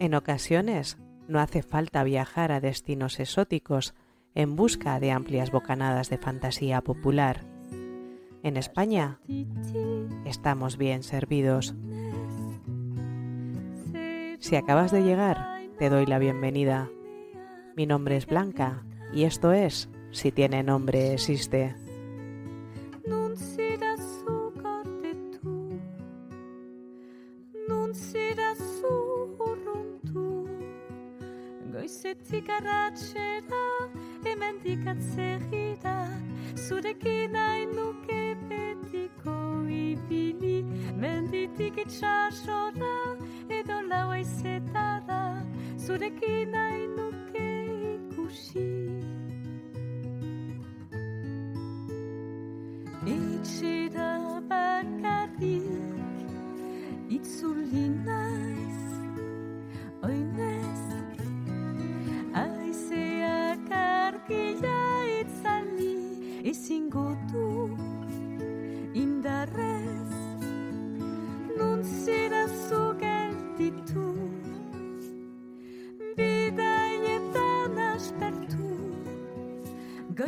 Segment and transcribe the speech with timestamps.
[0.00, 0.96] En ocasiones
[1.28, 3.94] no hace falta viajar a destinos exóticos
[4.34, 7.44] en busca de amplias bocanadas de fantasía popular.
[8.42, 9.20] En España
[10.24, 11.74] estamos bien servidos.
[14.38, 16.88] Si acabas de llegar, te doy la bienvenida.
[17.76, 21.76] Mi nombre es Blanca y esto es Si tiene nombre existe.
[31.80, 33.66] Goizetik arratxera
[34.24, 35.94] hemendik atzerrira
[36.64, 39.36] zurekin hain nuke betiko
[39.76, 40.58] ibili.
[41.02, 42.96] Menditik itxasora
[43.60, 45.22] edo lau aizetara
[45.86, 46.54] zurekin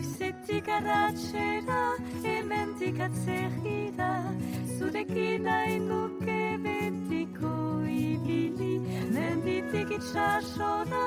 [0.00, 1.80] goizetik arratxera
[2.24, 4.12] hemendik atzerrira
[4.78, 7.52] zurekin nahi nuke betiko
[8.04, 8.72] ibili
[9.16, 11.04] menditik itxasora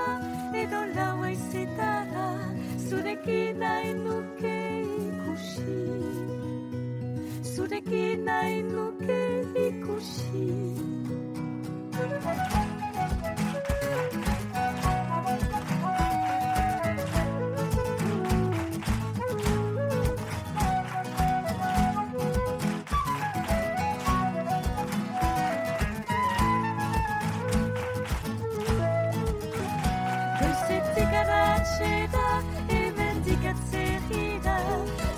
[30.43, 32.29] Goizetik arratxera,
[32.69, 34.55] hemendik atzerrira,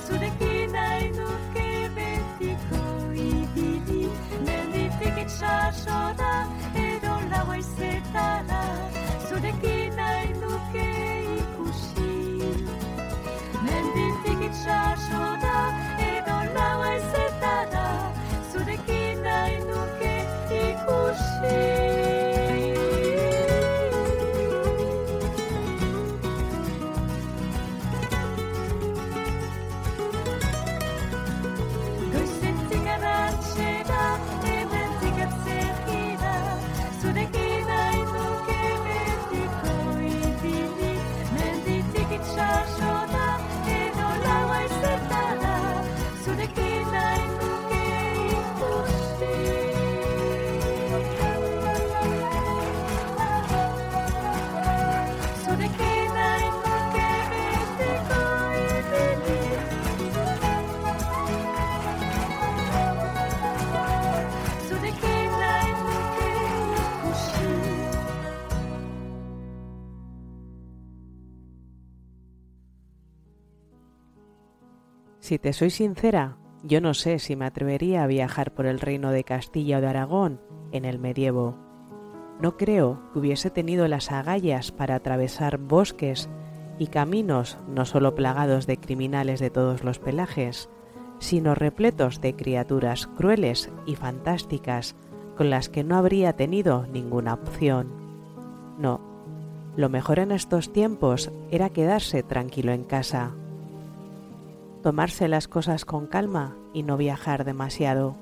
[0.06, 2.82] zurekin nahi nuke betiko
[3.28, 4.04] ibili,
[4.50, 6.34] menditik itxasora,
[6.90, 7.48] edo lau
[75.26, 79.10] Si te soy sincera, yo no sé si me atrevería a viajar por el reino
[79.10, 80.40] de Castilla o de Aragón
[80.72, 81.58] en el medievo.
[82.40, 86.30] No creo que hubiese tenido las agallas para atravesar bosques
[86.78, 90.70] y caminos no solo plagados de criminales de todos los pelajes,
[91.18, 94.96] sino repletos de criaturas crueles y fantásticas
[95.36, 97.88] con las que no habría tenido ninguna opción.
[98.78, 99.02] No,
[99.76, 103.34] lo mejor en estos tiempos era quedarse tranquilo en casa,
[104.86, 108.14] tomarse las cosas con calma y no viajar demasiado.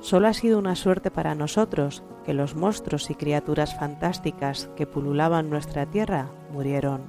[0.00, 5.50] Solo ha sido una suerte para nosotros que los monstruos y criaturas fantásticas que pululaban
[5.50, 7.02] nuestra tierra murieron,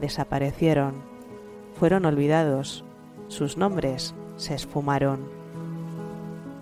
[0.00, 0.94] desaparecieron,
[1.78, 2.82] fueron olvidados,
[3.28, 5.20] sus nombres se esfumaron.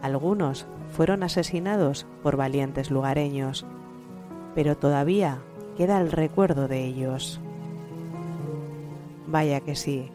[0.03, 3.67] Algunos fueron asesinados por valientes lugareños,
[4.57, 5.39] pero todavía
[5.77, 7.41] queda el recuerdo de ellos.
[9.29, 10.11] Vaya que sí,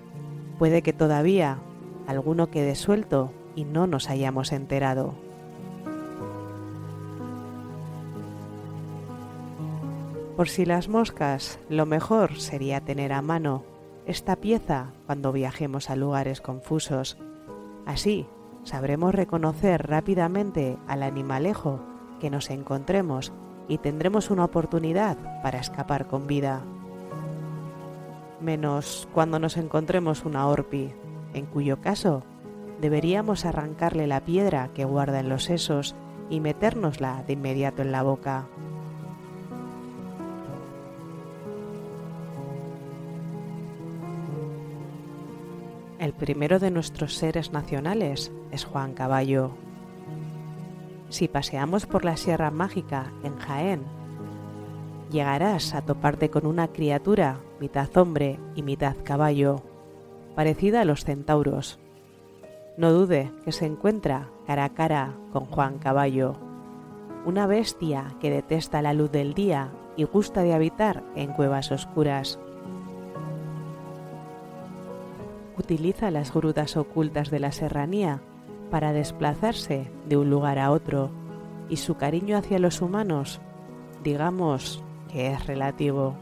[0.57, 1.59] puede que todavía
[2.07, 5.13] alguno quede suelto y no nos hayamos enterado.
[10.35, 13.63] Por si las moscas, lo mejor sería tener a mano
[14.07, 17.19] esta pieza cuando viajemos a lugares confusos.
[17.85, 18.25] Así
[18.63, 21.81] sabremos reconocer rápidamente al animalejo
[22.19, 23.31] que nos encontremos
[23.67, 26.63] y tendremos una oportunidad para escapar con vida.
[28.43, 30.91] Menos cuando nos encontremos una orpi,
[31.33, 32.23] en cuyo caso
[32.81, 35.95] deberíamos arrancarle la piedra que guarda en los sesos
[36.29, 38.47] y metérnosla de inmediato en la boca.
[45.99, 49.51] El primero de nuestros seres nacionales es Juan Caballo.
[51.07, 54.02] Si paseamos por la Sierra Mágica en Jaén,
[55.13, 59.61] llegarás a toparte con una criatura mitad hombre y mitad caballo,
[60.35, 61.79] parecida a los centauros.
[62.75, 66.35] No dude que se encuentra cara a cara con Juan Caballo,
[67.25, 72.39] una bestia que detesta la luz del día y gusta de habitar en cuevas oscuras.
[75.55, 78.21] utiliza las grutas ocultas de la serranía
[78.71, 81.11] para desplazarse de un lugar a otro
[81.69, 83.39] y su cariño hacia los humanos,
[84.03, 84.83] digamos
[85.13, 86.15] es relativo.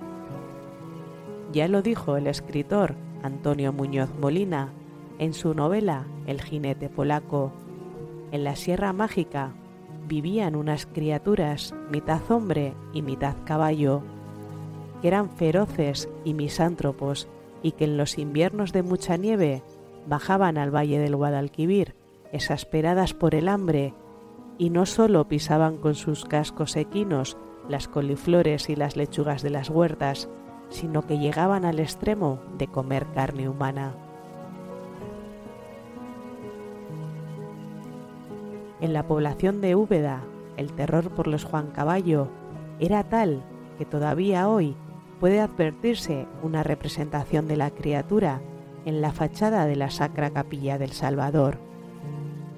[1.52, 4.74] Ya lo dijo el escritor Antonio Muñoz Molina
[5.20, 7.52] en su novela El jinete polaco.
[8.32, 9.54] En la Sierra Mágica
[10.08, 14.02] vivían unas criaturas mitad hombre y mitad caballo,
[15.02, 17.28] que eran feroces y misántropos
[17.64, 19.64] y que en los inviernos de mucha nieve
[20.08, 21.96] bajaban al valle del Guadalquivir,
[22.32, 23.94] exasperadas por el hambre,
[24.58, 27.38] y no solo pisaban con sus cascos equinos
[27.72, 30.30] las coliflores y las lechugas de las huertas,
[30.70, 33.96] sino que llegaban al extremo de comer carne humana.
[38.80, 40.24] En la población de Úbeda,
[40.58, 42.30] el terror por los Juan Caballo
[42.80, 43.44] era tal
[43.78, 44.76] que todavía hoy
[45.20, 48.42] puede advertirse una representación de la criatura
[48.86, 51.60] en la fachada de la Sacra Capilla del Salvador.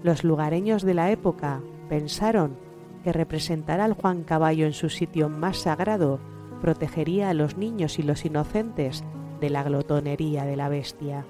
[0.02, 2.58] Los lugareños de la época pensaron
[3.04, 6.20] que representar al Juan Caballo en su sitio más sagrado
[6.62, 9.04] protegería a los niños y los inocentes
[9.42, 11.26] de la glotonería de la bestia.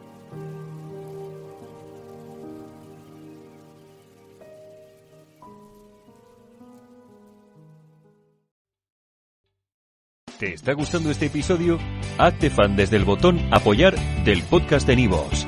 [10.40, 11.80] ¿Te está gustando este episodio?
[12.18, 15.48] Hazte fan desde el botón Apoyar del podcast de Nivos.